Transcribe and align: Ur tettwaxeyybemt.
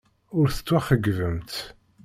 Ur 0.37 0.47
tettwaxeyybemt. 0.55 1.51